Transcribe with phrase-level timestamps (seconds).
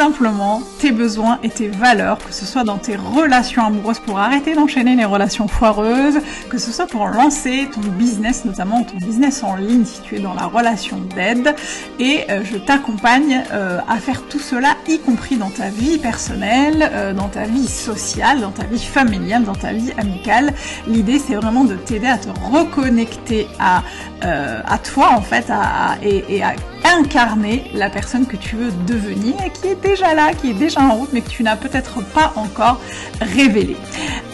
[0.00, 4.54] simplement tes besoins et tes valeurs, que ce soit dans tes relations amoureuses pour arrêter
[4.54, 9.56] d'enchaîner les relations foireuses, que ce soit pour lancer ton business, notamment ton business en
[9.56, 11.54] ligne si tu es dans la relation d'aide.
[11.98, 16.90] Et euh, je t'accompagne euh, à faire tout cela, y compris dans ta vie personnelle,
[16.94, 20.54] euh, dans ta vie sociale, dans ta vie familiale, dans ta vie amicale.
[20.86, 23.82] L'idée c'est vraiment de t'aider à te reconnecter à,
[24.22, 29.34] à toi en fait à, et, et à incarner la personne que tu veux devenir
[29.44, 32.02] et qui est déjà là, qui est déjà en route, mais que tu n'as peut-être
[32.02, 32.80] pas encore
[33.20, 33.76] révélé.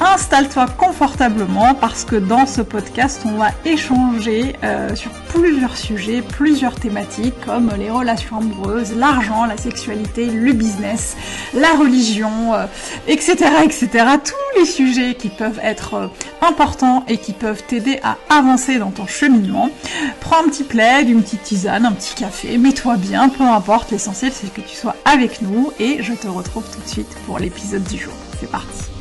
[0.01, 6.75] Installe-toi confortablement parce que dans ce podcast, on va échanger euh, sur plusieurs sujets, plusieurs
[6.75, 11.17] thématiques comme les relations amoureuses, l'argent, la sexualité, le business,
[11.55, 12.53] la religion,
[13.07, 13.89] etc., euh, etc.
[14.25, 16.09] Tous les sujets qui peuvent être euh,
[16.43, 19.71] importants et qui peuvent t'aider à avancer dans ton cheminement.
[20.21, 24.33] Prends un petit plaid, une petite tisane, un petit café mets-toi bien, peu importe, l'essentiel
[24.35, 25.46] c'est que tu sois avec nous
[25.79, 28.15] et je te retrouve tout de suite pour l'épisode du jour.
[28.39, 28.96] C'est parti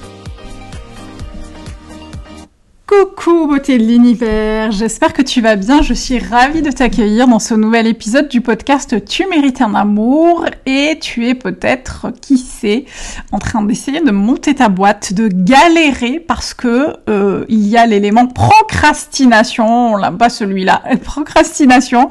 [3.00, 7.40] Coucou beauté de l'univers, j'espère que tu vas bien, je suis ravie de t'accueillir dans
[7.40, 10.46] ce nouvel épisode du podcast Tu mérites un amour.
[10.66, 12.86] Et tu es peut-être, qui sait,
[13.32, 17.86] en train d'essayer de monter ta boîte, de galérer parce que euh, il y a
[17.86, 22.10] l'élément procrastination, là pas celui-là, procrastination,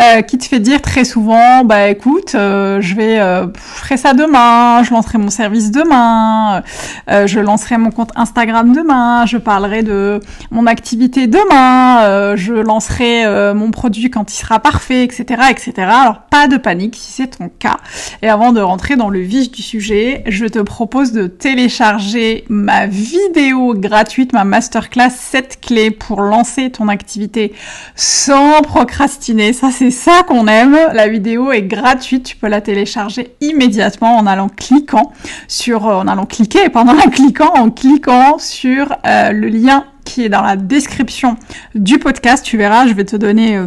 [0.00, 3.18] euh, qui te fait dire très souvent, bah écoute, euh, je vais,
[3.54, 6.62] ferai ça demain, je lancerai mon service demain,
[7.08, 13.24] je lancerai mon compte Instagram demain, je parlerai de mon activité demain, euh, je lancerai
[13.24, 15.72] euh, mon produit quand il sera parfait, etc., etc.
[15.78, 17.76] Alors pas de panique si c'est ton cas.
[18.22, 22.86] Et avant de rentrer dans le vif du sujet, je te propose de télécharger ma
[22.86, 27.52] vidéo gratuite, ma masterclass 7 clés pour lancer ton activité
[27.94, 29.52] sans procrastiner.
[29.52, 30.76] Ça c'est ça qu'on aime.
[30.92, 35.12] La vidéo est gratuite, tu peux la télécharger immédiatement en allant cliquant
[35.48, 40.28] sur, euh, en allant cliquer, pendant en cliquant, en cliquant sur le lien qui est
[40.28, 41.36] dans la description
[41.74, 42.44] du podcast.
[42.44, 43.56] Tu verras, je vais te donner...
[43.56, 43.66] Euh,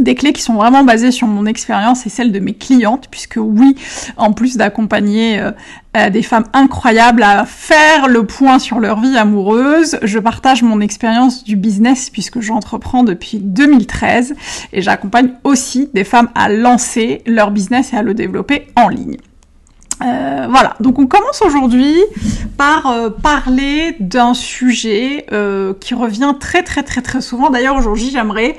[0.00, 3.38] des clés qui sont vraiment basées sur mon expérience et celle de mes clientes, puisque
[3.38, 3.76] oui,
[4.16, 9.98] en plus d'accompagner euh, des femmes incroyables à faire le point sur leur vie amoureuse,
[10.02, 14.34] je partage mon expérience du business puisque j'entreprends depuis 2013
[14.72, 19.16] et j'accompagne aussi des femmes à lancer leur business et à le développer en ligne.
[20.02, 21.96] Euh, voilà, donc on commence aujourd'hui
[22.56, 27.50] par euh, parler d'un sujet euh, qui revient très très très très souvent.
[27.50, 28.56] D'ailleurs aujourd'hui j'aimerais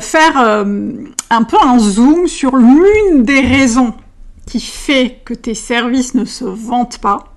[0.00, 3.94] faire un peu un zoom sur l'une des raisons
[4.46, 7.32] qui fait que tes services ne se vendent pas.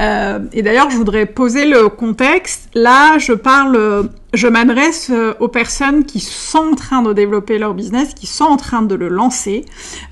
[0.00, 2.68] Euh, et d'ailleurs, je voudrais poser le contexte.
[2.74, 7.74] Là, je parle, je m'adresse euh, aux personnes qui sont en train de développer leur
[7.74, 9.64] business, qui sont en train de le lancer.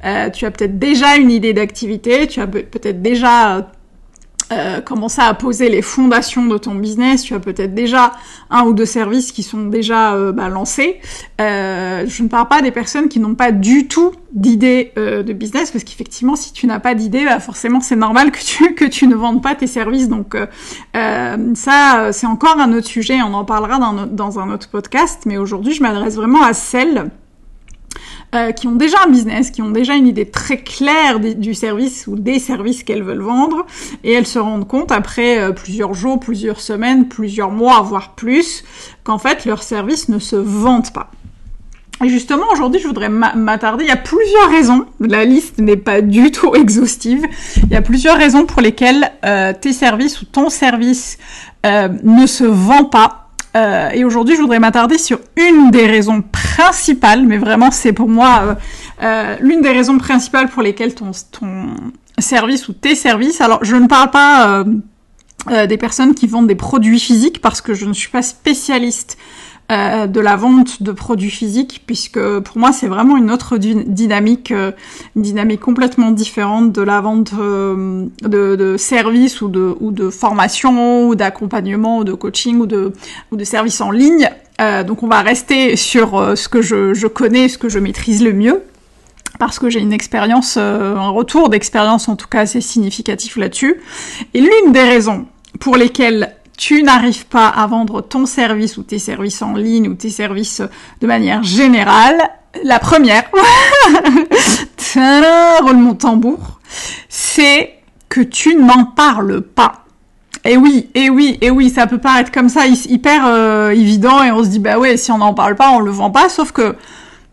[0.04, 3.70] Euh, tu as peut-être déjà une idée d'activité, tu as peut-être déjà
[4.52, 7.22] euh, commencer à poser les fondations de ton business.
[7.22, 8.12] Tu as peut-être déjà
[8.50, 11.00] un ou deux services qui sont déjà euh, bah, lancés.
[11.40, 15.32] Euh, je ne parle pas des personnes qui n'ont pas du tout d'idée euh, de
[15.32, 18.84] business, parce qu'effectivement, si tu n'as pas d'idée, bah, forcément, c'est normal que tu que
[18.84, 20.08] tu ne vendes pas tes services.
[20.08, 20.36] Donc
[20.94, 23.20] ça, c'est encore un autre sujet.
[23.22, 25.22] On en parlera dans, dans un autre podcast.
[25.26, 27.10] Mais aujourd'hui, je m'adresse vraiment à celles
[28.34, 32.06] euh, qui ont déjà un business, qui ont déjà une idée très claire du service
[32.08, 33.64] ou des services qu'elles veulent vendre,
[34.02, 38.64] et elles se rendent compte après euh, plusieurs jours, plusieurs semaines, plusieurs mois, voire plus,
[39.04, 41.10] qu'en fait leurs services ne se vendent pas.
[42.04, 43.84] Et justement, aujourd'hui, je voudrais m'attarder.
[43.84, 44.84] Il y a plusieurs raisons.
[45.00, 47.24] La liste n'est pas du tout exhaustive.
[47.62, 51.16] Il y a plusieurs raisons pour lesquelles euh, tes services ou ton service
[51.64, 53.25] ne se vend pas
[53.56, 58.08] euh, et aujourd'hui, je voudrais m'attarder sur une des raisons principales, mais vraiment, c'est pour
[58.08, 58.54] moi euh,
[59.02, 61.68] euh, l'une des raisons principales pour lesquelles ton, ton
[62.18, 63.40] service ou tes services.
[63.40, 64.64] Alors, je ne parle pas
[65.68, 69.16] des personnes qui vendent des produits physiques parce que je ne suis pas spécialiste
[69.72, 74.52] euh, de la vente de produits physiques, puisque pour moi c'est vraiment une autre dynamique,
[74.52, 74.70] euh,
[75.16, 80.08] une dynamique complètement différente de la vente euh, de, de, services ou de, ou de
[80.08, 82.92] formation ou d'accompagnement ou de coaching ou de,
[83.32, 84.30] ou de services en ligne.
[84.86, 88.32] donc on va rester sur ce que je, je connais, ce que je maîtrise le
[88.32, 88.62] mieux
[89.40, 93.80] parce que j'ai une expérience, un retour d'expérience en tout cas assez significatif là-dessus.
[94.32, 95.26] Et l'une des raisons
[95.58, 99.94] pour lesquelles tu n'arrives pas à vendre ton service ou tes services en ligne ou
[99.94, 100.62] tes services
[101.00, 102.30] de manière générale,
[102.64, 103.24] la première,
[105.62, 106.60] roule mon tambour,
[107.08, 107.74] c'est
[108.08, 109.84] que tu n'en parles pas.
[110.44, 114.30] Et oui, et oui, et oui, ça peut paraître comme ça hyper euh, évident et
[114.30, 116.28] on se dit bah ouais, si on n'en parle pas, on le vend pas.
[116.28, 116.76] Sauf que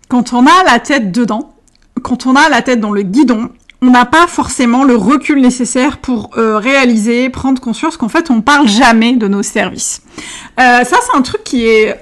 [0.09, 1.53] quand on a la tête dedans,
[2.01, 3.49] quand on a la tête dans le guidon,
[3.83, 8.41] on n'a pas forcément le recul nécessaire pour euh, réaliser, prendre conscience qu'en fait on
[8.41, 10.01] parle jamais de nos services.
[10.59, 11.99] Euh, ça c'est un truc qui est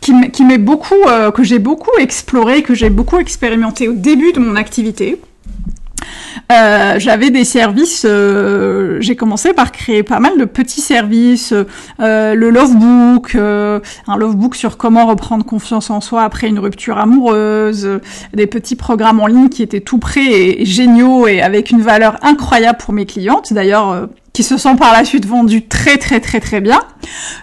[0.00, 0.94] qui, m'est beaucoup
[1.34, 5.20] que j'ai beaucoup exploré, que j'ai beaucoup expérimenté au début de mon activité.
[6.50, 11.54] Euh, j'avais des services, euh, j'ai commencé par créer pas mal de petits services,
[12.00, 18.00] euh, le lovebook, un lovebook sur comment reprendre confiance en soi après une rupture amoureuse,
[18.34, 22.16] des petits programmes en ligne qui étaient tout prêts et, géniaux et avec une valeur
[22.22, 26.40] incroyable pour mes clientes, d'ailleurs qui se sont par la suite vendus très très très
[26.40, 26.80] très bien.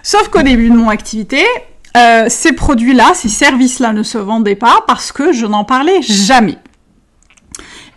[0.02, 1.42] Sauf qu'au début de mon activité,
[2.28, 6.58] ces produits-là, ces services-là ne se vendaient pas parce que je n'en parlais jamais.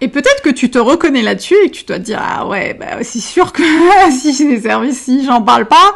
[0.02, 2.74] Et peut-être que tu te reconnais là-dessus et que tu dois te dire ah ouais
[2.74, 3.62] bah c'est sûr que
[4.12, 5.94] si j'ai des services si j'en parle pas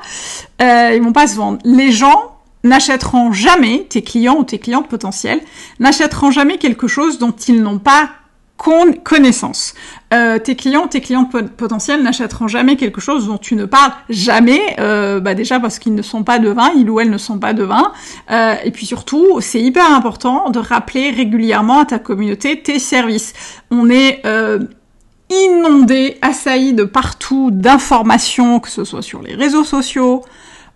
[0.62, 1.58] euh, ils vont pas se vendre.
[1.66, 5.42] Les gens n'achèteront jamais tes clients ou tes clientes potentielles
[5.80, 8.10] n'achèteront jamais quelque chose dont ils n'ont pas
[8.58, 9.74] connaissance.
[10.14, 14.62] Euh, tes clients, tes clients potentiels n'achèteront jamais quelque chose dont tu ne parles jamais,
[14.80, 17.54] euh, bah déjà parce qu'ils ne sont pas devins, ils ou elles ne sont pas
[17.54, 17.92] devins,
[18.32, 23.34] euh, et puis surtout, c'est hyper important de rappeler régulièrement à ta communauté tes services.
[23.72, 24.60] On est euh,
[25.30, 30.24] inondé, assailli de partout d'informations, que ce soit sur les réseaux sociaux,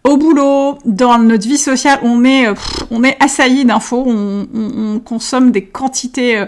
[0.03, 2.47] au boulot, dans notre vie sociale, on est,
[2.89, 6.45] on est assailli d'infos, on, on, on, consomme des quantités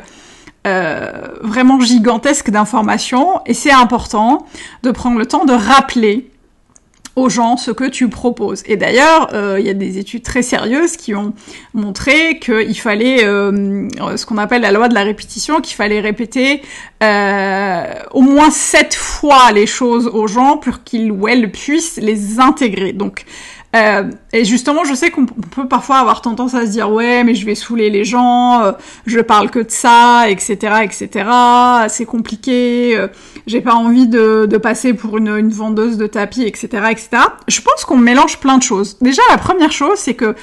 [0.67, 1.11] euh,
[1.41, 4.45] vraiment gigantesque d'informations et c'est important
[4.83, 6.29] de prendre le temps de rappeler
[7.15, 8.61] aux gens ce que tu proposes.
[8.67, 11.33] Et d'ailleurs, euh, il y a des études très sérieuses qui ont
[11.73, 16.61] montré qu'il fallait euh, ce qu'on appelle la loi de la répétition, qu'il fallait répéter
[17.01, 22.93] au moins sept fois les choses aux gens pour qu'ils ou elles puissent les intégrer.
[22.93, 23.25] Donc
[23.73, 24.03] euh,
[24.33, 27.45] et justement, je sais qu'on peut parfois avoir tendance à se dire ouais, mais je
[27.45, 28.71] vais saouler les gens, euh,
[29.05, 31.29] je parle que de ça, etc., etc.
[31.87, 33.07] C'est compliqué, euh,
[33.47, 37.09] j'ai pas envie de, de passer pour une, une, vendeuse de tapis, etc., etc.
[37.47, 38.97] Je pense qu'on mélange plein de choses.
[38.99, 40.35] Déjà, la première chose, c'est que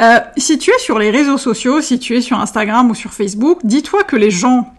[0.00, 3.12] euh, si tu es sur les réseaux sociaux, si tu es sur Instagram ou sur
[3.12, 4.74] Facebook, dis-toi que les gens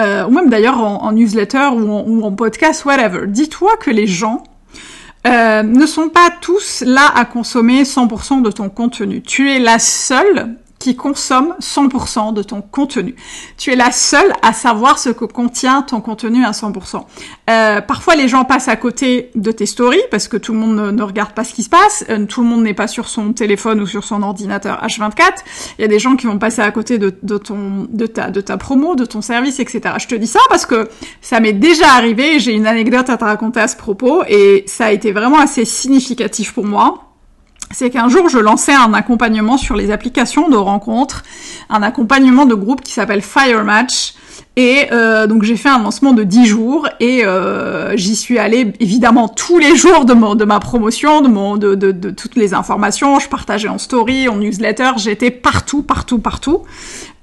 [0.00, 4.42] ou même d'ailleurs en, newsletter ou en podcast, whatever, dis-toi que les gens
[5.26, 9.22] euh, ne sont pas tous là à consommer 100% de ton contenu.
[9.22, 13.14] Tu es la seule qui consomme 100% de ton contenu.
[13.56, 17.06] Tu es la seule à savoir ce que contient ton contenu à 100%.
[17.48, 20.94] Euh, parfois, les gens passent à côté de tes stories parce que tout le monde
[20.94, 22.04] ne, regarde pas ce qui se passe.
[22.10, 25.22] Euh, tout le monde n'est pas sur son téléphone ou sur son ordinateur H24.
[25.78, 28.30] Il y a des gens qui vont passer à côté de, de, ton, de, ta,
[28.30, 29.94] de ta promo, de ton service, etc.
[29.98, 30.90] Je te dis ça parce que
[31.22, 32.40] ça m'est déjà arrivé.
[32.40, 35.64] J'ai une anecdote à te raconter à ce propos et ça a été vraiment assez
[35.64, 37.13] significatif pour moi
[37.70, 41.22] c'est qu'un jour je lançais un accompagnement sur les applications de rencontres,
[41.70, 44.14] un accompagnement de groupe qui s'appelle Fire Match.
[44.56, 48.72] Et euh, donc j'ai fait un lancement de 10 jours et euh, j'y suis allée
[48.78, 52.54] évidemment tous les jours de, mon, de ma promotion, de, mon, de, de, toutes les
[52.54, 53.18] informations.
[53.18, 56.62] Je partageais en story, en newsletter, j'étais partout, partout, partout.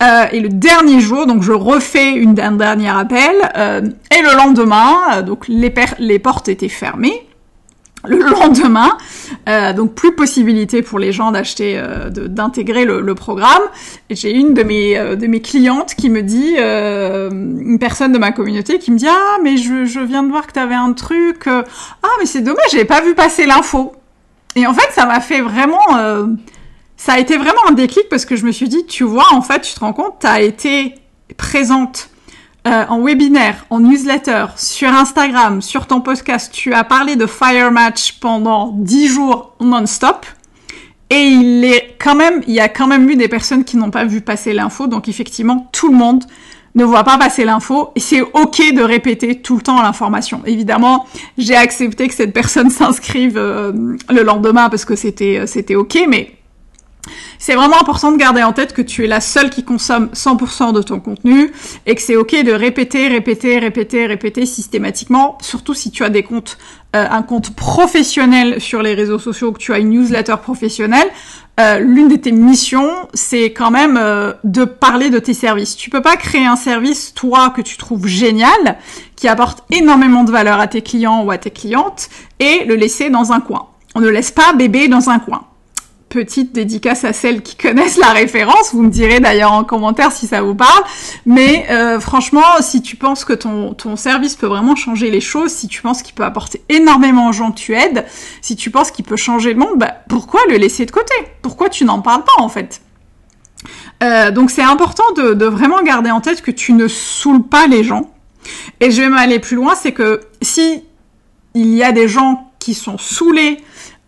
[0.04, 3.36] Euh, et le dernier jour, donc je refais une, un dernier appel.
[3.56, 7.28] Euh, et le lendemain, euh, donc les, les portes étaient fermées
[8.06, 8.98] le lendemain.
[9.48, 13.62] Euh, donc plus possibilité pour les gens d'acheter, euh, d'intégrer le, programme.
[14.10, 18.32] J'ai une de mes euh, de mes clientes qui me dit, une personne de ma
[18.32, 20.94] communauté qui me dit ah mais je, je viens de voir que tu avais un
[20.94, 21.48] truc.
[21.48, 21.64] ah
[22.20, 23.94] mais c'est dommage, j'ai pas vu passer l'info.
[24.56, 25.80] Et en fait ça m'a fait vraiment
[26.98, 29.42] ça a été vraiment un déclic parce que je me suis dit tu vois en
[29.42, 30.96] fait tu te rends compte t'as été
[31.38, 32.10] présente
[32.68, 37.72] euh, en webinaire, en newsletter, sur Instagram, sur ton podcast, tu as parlé de Fire
[37.72, 40.26] Match pendant 10 jours non-stop.
[41.10, 43.90] Et il est quand même, il y a quand même eu des personnes qui n'ont
[43.90, 44.86] pas vu passer l'info.
[44.86, 46.24] Donc effectivement, tout le monde
[46.76, 50.42] ne voit pas passer l'info et c'est ok de répéter tout le temps l'information.
[50.46, 53.74] Évidemment, j'ai accepté que cette personne s'inscrive euh,
[54.10, 56.36] le lendemain parce que c'était c'était ok, mais
[57.42, 60.74] c'est vraiment important de garder en tête que tu es la seule qui consomme 100%
[60.74, 61.52] de ton contenu
[61.88, 66.22] et que c'est ok de répéter, répéter, répéter, répéter systématiquement, surtout si tu as des
[66.22, 66.60] comptes,
[66.96, 71.08] euh, un compte professionnel sur les réseaux sociaux, que tu as une newsletter professionnelle.
[71.60, 75.76] Euh, l'une de tes missions, c'est quand même euh, de parler de tes services.
[75.76, 78.78] Tu peux pas créer un service, toi, que tu trouves génial,
[79.16, 82.08] qui apporte énormément de valeur à tes clients ou à tes clientes,
[82.40, 83.70] et le laisser dans un coin.
[83.96, 85.48] On ne laisse pas bébé dans un coin
[86.12, 88.74] petite dédicace à celles qui connaissent la référence.
[88.74, 90.84] Vous me direz d'ailleurs en commentaire si ça vous parle.
[91.26, 95.68] Mais euh, franchement, si tu penses que ton, service peut vraiment changer les choses, si
[95.68, 98.06] tu penses qu'il peut apporter énormément aux gens que tu aides,
[98.42, 101.14] si tu penses qu'il peut changer le monde, bah, pourquoi le laisser de côté?
[101.42, 102.82] Pourquoi tu n'en parles pas en fait?
[104.04, 107.68] Euh, donc c'est important de, de, vraiment garder en tête que tu ne saoules pas
[107.68, 108.12] les gens.
[108.80, 110.84] Et je vais m'aller plus loin, c'est que si
[111.54, 113.58] il y a des gens qui sont saoulés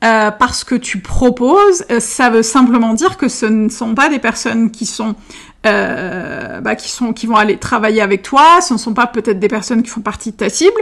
[0.03, 4.09] euh, parce que tu proposes, euh, ça veut simplement dire que ce ne sont pas
[4.09, 5.15] des personnes qui sont
[5.65, 8.59] euh, bah, qui sont qui vont aller travailler avec toi.
[8.61, 10.75] Ce ne sont pas peut-être des personnes qui font partie de ta cible.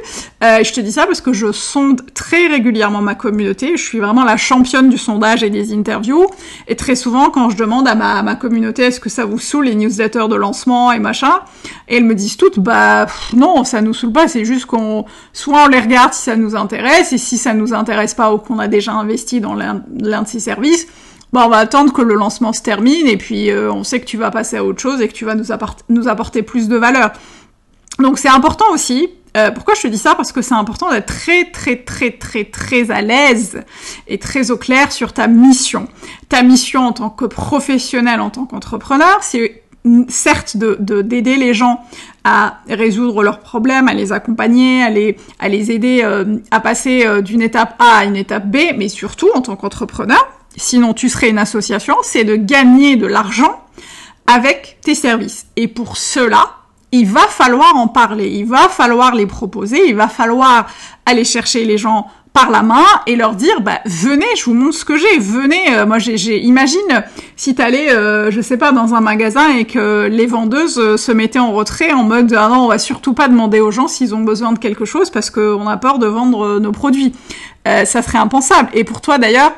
[0.44, 3.78] Euh, je te dis ça parce que je sonde très régulièrement ma communauté.
[3.78, 6.26] Je suis vraiment la championne du sondage et des interviews.
[6.68, 9.76] Et très souvent, quand je demande à ma, communauté est-ce que ça vous saoule les
[9.76, 11.42] newsletters de lancement et machin,
[11.88, 14.28] elles me disent toutes bah non, ça nous saoule pas.
[14.28, 17.74] C'est juste qu'on soit on les regarde si ça nous intéresse et si ça nous
[17.74, 20.88] intéresse pas ou qu'on a déjà investi dans l'un de ces services
[21.34, 24.06] bon, on va attendre que le lancement se termine et puis euh, on sait que
[24.06, 25.46] tu vas passer à autre chose et que tu vas nous,
[25.90, 27.12] nous apporter plus de valeur.
[28.00, 29.10] Donc c'est important aussi.
[29.38, 30.16] Euh, pourquoi je te dis ça?
[30.16, 33.64] Parce que c'est important d'être très très très très très à l'aise
[34.08, 35.88] et très au clair sur ta mission.
[36.28, 39.61] Ta mission en tant que professionnel, en tant qu'entrepreneur, c'est
[40.08, 41.82] certes de d'aider les gens
[42.24, 47.76] à résoudre leurs problèmes, à les accompagner, à les, aider euh, à passer d'une étape
[47.80, 51.96] A à une étape B, mais surtout en tant qu'entrepreneur, sinon tu serais une association,
[52.04, 53.62] c'est de gagner de l'argent
[54.28, 55.48] avec tes services.
[55.56, 56.58] Et pour cela,
[56.92, 60.68] il va falloir en parler, il va falloir les proposer, il va falloir
[61.06, 64.76] aller chercher les gens par la main et leur dire bah venez je vous montre
[64.76, 67.04] ce que j'ai venez euh, moi j'ai imagine
[67.36, 71.12] si t'allais euh, je sais pas dans un magasin et que les vendeuses euh, se
[71.12, 74.16] mettaient en retrait en mode ah non on va surtout pas demander aux gens s'ils
[74.16, 77.14] ont besoin de quelque chose parce qu'on a peur de vendre nos produits.
[77.66, 78.70] Ça serait impensable.
[78.74, 79.52] Et pour toi d'ailleurs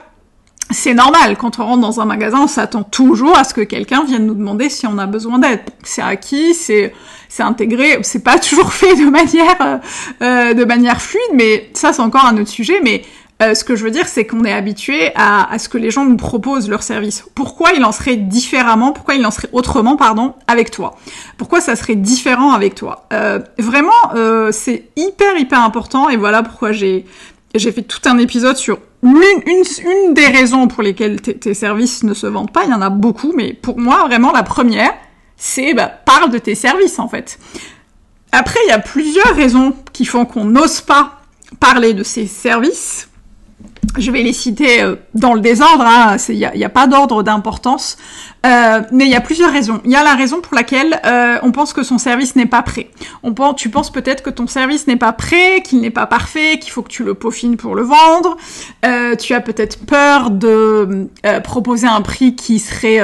[0.71, 4.03] c'est normal, quand on rentre dans un magasin, on s'attend toujours à ce que quelqu'un
[4.05, 5.61] vienne nous demander si on a besoin d'aide.
[5.83, 6.93] C'est acquis, c'est
[7.39, 9.77] intégré, c'est pas toujours fait de manière euh,
[10.21, 12.79] euh, de manière fluide, mais ça c'est encore un autre sujet.
[12.83, 13.03] Mais
[13.41, 15.91] euh, ce que je veux dire, c'est qu'on est habitué à, à, ce que les
[15.91, 17.25] gens nous proposent leur service.
[17.35, 20.95] Pourquoi il en serait différemment Pourquoi il en serait autrement, pardon, avec toi?
[21.37, 23.07] Pourquoi ça serait différent avec toi?
[23.57, 23.91] Vraiment,
[24.51, 26.09] c'est hyper hyper important.
[26.09, 27.05] Et voilà pourquoi j'ai
[27.59, 32.25] j'ai fait tout un épisode sur une, des raisons pour lesquelles tes services ne se
[32.27, 32.63] vendent pas.
[32.65, 34.93] Il y en a beaucoup, mais pour moi, vraiment, la première,
[35.37, 37.39] c'est bah, parle de tes services, en fait.
[38.31, 41.21] Après, il y a plusieurs raisons qui font qu'on n'ose pas
[41.59, 43.09] parler de ses services.
[43.97, 46.17] Je vais les citer euh, dans le désordre, hein.
[46.29, 47.97] il n'y a, pas d'ordre d'importance,
[48.45, 49.81] euh, mais il y a plusieurs raisons.
[49.85, 52.63] Il y a la raison pour laquelle euh, on pense que son service n'est pas
[52.63, 52.89] prêt.
[53.57, 56.81] Tu penses peut-être que ton service n'est pas prêt, qu'il n'est pas parfait, qu'il faut
[56.81, 58.37] que tu le peaufines pour le vendre.
[59.19, 61.07] Tu as peut-être peur de
[61.43, 62.99] proposer un prix qui serait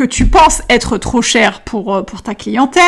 [0.00, 2.82] que tu penses être trop cher pour, euh, pour ta clientèle,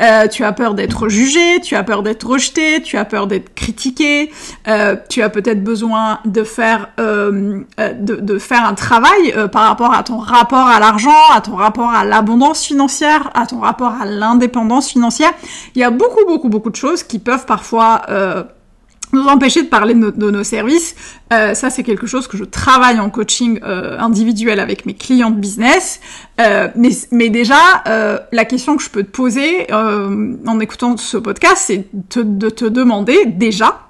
[0.00, 3.54] euh, tu as peur d'être jugé, tu as peur d'être rejeté, tu as peur d'être
[3.54, 4.32] critiqué,
[4.66, 9.46] euh, tu as peut-être besoin de faire, euh, euh de, de, faire un travail euh,
[9.46, 13.60] par rapport à ton rapport à l'argent, à ton rapport à l'abondance financière, à ton
[13.60, 15.32] rapport à l'indépendance financière.
[15.74, 18.00] Il y a beaucoup, beaucoup, beaucoup de choses qui peuvent parfois
[19.12, 20.94] nous empêcher de parler de, nos services.
[21.32, 25.30] Euh, ça, c'est quelque chose que je travaille en coaching euh, individuel avec mes clients
[25.30, 26.00] de business.
[26.40, 27.82] Euh, mais, mais, déjà,
[28.32, 33.26] la question que je peux te poser en écoutant ce podcast, c'est de te demander
[33.26, 33.87] déjà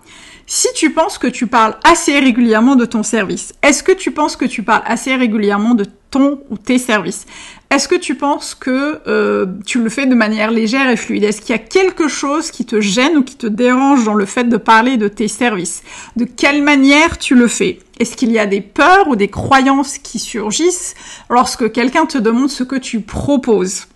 [0.49, 3.53] si tu penses que tu parles assez régulièrement de ton service.
[3.63, 7.27] Est-ce que tu penses que tu parles assez régulièrement de ton ou tes services?
[7.71, 11.25] Est-ce que tu penses que euh, tu le fais de manière légère et fluide?
[11.25, 14.25] Est-ce qu'il y a quelque chose qui te gêne ou qui te dérange dans le
[14.25, 15.83] fait de parler de tes services?
[16.17, 17.81] De quelle manière tu le fais?
[18.01, 20.95] Est-ce qu'il y a des peurs ou des croyances qui surgissent
[21.29, 23.87] lorsque quelqu'un te demande ce que tu proposes?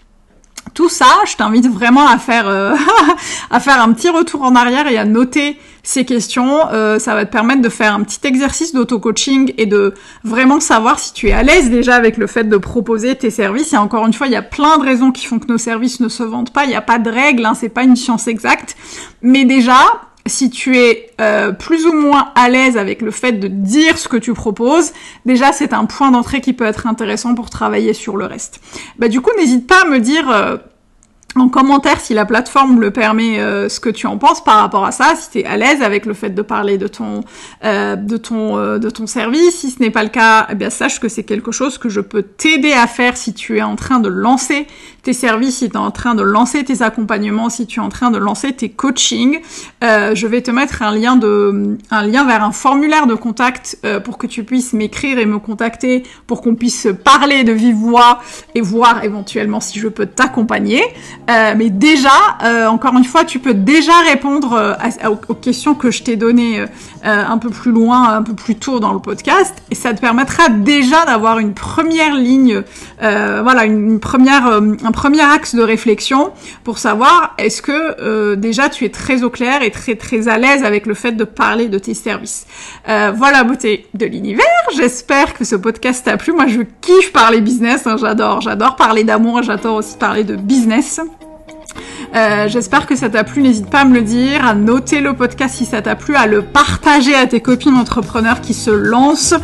[0.75, 2.75] Tout ça, je t'invite vraiment à faire euh,
[3.51, 6.69] à faire un petit retour en arrière et à noter ces questions.
[6.73, 10.99] Euh, ça va te permettre de faire un petit exercice d'auto-coaching et de vraiment savoir
[10.99, 13.73] si tu es à l'aise déjà avec le fait de proposer tes services.
[13.73, 16.01] Et encore une fois, il y a plein de raisons qui font que nos services
[16.01, 16.65] ne se vendent pas.
[16.65, 18.77] Il n'y a pas de règles, hein, c'est pas une science exacte.
[19.23, 19.79] Mais déjà,
[20.27, 24.09] si tu es euh, plus ou moins à l'aise avec le fait de dire ce
[24.09, 24.93] que tu proposes,
[25.27, 28.61] déjà c'est un point d'entrée qui peut être intéressant pour travailler sur le reste.
[28.99, 30.57] Bah du coup, n'hésite pas à me dire euh,
[31.41, 34.85] en commentaire si la plateforme le permet euh, ce que tu en penses par rapport
[34.85, 37.25] à ça, si tu es à l'aise avec le fait de parler de ton
[37.65, 40.71] euh, de ton euh, de ton service, si ce n'est pas le cas, eh bien
[40.71, 43.77] sache que c'est quelque chose que je peux t'aider à faire si tu es en
[43.77, 44.67] train de lancer
[45.03, 47.89] tes services, si tu es en train de lancer tes accompagnements, si tu es en
[47.89, 49.41] train de lancer tes coachings.
[49.81, 54.19] je vais te mettre un lien de un lien vers un formulaire de contact pour
[54.19, 58.21] que tu puisses m'écrire et me contacter pour qu'on puisse parler de vive voix
[58.55, 60.83] et voir éventuellement si je peux t'accompagner.
[61.31, 62.11] Euh, mais déjà,
[62.43, 66.65] euh, encore une fois, tu peux déjà répondre euh, aux, questions que je t'ai données
[67.05, 70.49] un peu plus loin, un peu plus tôt dans le podcast, et ça te permettra
[70.49, 72.63] déjà d'avoir une première ligne,
[73.01, 76.33] voilà, une, première, un premier axe de réflexion
[76.65, 80.65] pour savoir est-ce que déjà tu es très au clair et très très à l'aise
[80.65, 82.47] avec le fait de parler de tes services.
[82.87, 84.47] voilà, beauté de l'univers.
[84.77, 86.33] J'espère que ce podcast t'a plu.
[86.33, 87.87] Moi, je kiffe parler business.
[87.87, 89.43] Hein, j'adore, j'adore parler d'amour.
[89.43, 91.01] J'adore aussi parler de business.
[92.15, 93.43] Euh, j'espère que ça t'a plu.
[93.43, 96.27] N'hésite pas à me le dire, à noter le podcast si ça t'a plu, à
[96.27, 99.35] le partager à tes copines entrepreneurs qui se lancent.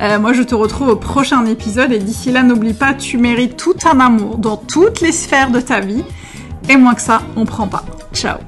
[0.00, 3.56] Euh, moi, je te retrouve au prochain épisode et d'ici là, n'oublie pas, tu mérites
[3.56, 6.04] tout un amour dans toutes les sphères de ta vie.
[6.68, 7.84] Et moins que ça, on prend pas.
[8.12, 8.38] Ciao